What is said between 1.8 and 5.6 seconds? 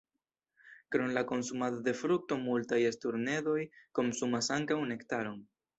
de frukto, multaj sturnedoj konsumas ankaŭ nektaron.